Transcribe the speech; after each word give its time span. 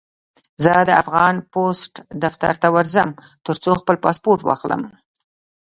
زه 0.63 0.73
د 0.89 0.91
افغان 1.01 1.35
پوسټ 1.53 1.93
دفتر 2.23 2.53
ته 2.61 2.67
ورځم، 2.75 3.09
ترڅو 3.45 3.71
خپل 3.81 3.95
پاسپورټ 4.03 4.39
واخلم. 4.45 4.81